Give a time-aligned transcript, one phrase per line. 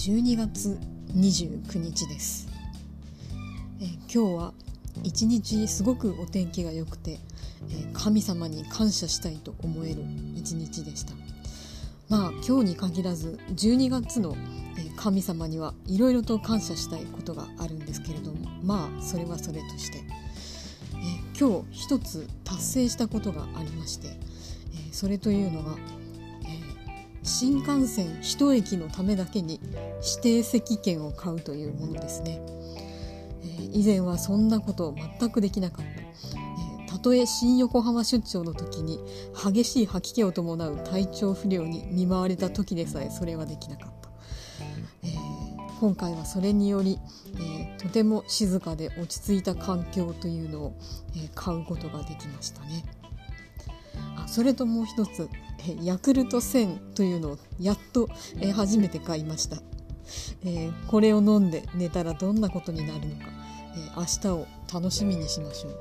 [0.00, 0.78] 12月
[1.14, 2.48] 29日です、
[3.82, 4.54] えー、今日は
[5.02, 7.18] 一日すごくお天気が良くて、
[7.68, 10.02] えー、神様に感謝したいと思える
[10.34, 11.12] 一日でした。
[12.08, 14.38] まあ今日に限らず12月の
[14.96, 19.98] 神様にはいろいろと感謝したいことがあるんですけれどもまあそれはそれとして、
[20.94, 25.76] えー、今日一つ達成したことがありまして、えー、それというのが
[27.30, 29.60] 新幹線1駅のためだけに
[30.02, 32.40] 指定席券を買うというものですね、
[33.42, 38.98] えー、以前はそんなことを全くできなかった、えー、たとえ新横浜出張の時に
[39.32, 44.10] 激しい吐き気を伴う体調不良に見舞われた時でさえそれはできなかった、
[45.04, 46.98] えー、今回はそれにより、
[47.38, 50.72] えとても静かで落ち着いた環境というのを、
[51.16, 52.84] え買うことができましたね。
[54.16, 55.28] あそれともう一つ
[55.82, 58.08] ヤクルト1000というのをやっと、
[58.40, 59.58] え初めて買いました、
[60.44, 63.26] えー、これを飲んで寝たらどんなことになるのか、
[63.76, 65.80] えー、明日を楽しみにしましょう。